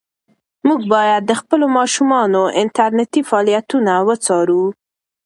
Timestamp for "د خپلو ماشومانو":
1.25-2.41